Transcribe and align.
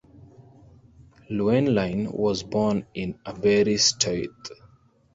Llewellyn 1.29 2.11
was 2.11 2.41
born 2.41 2.87
in 2.95 3.19
Aberystwyth. 3.23 4.49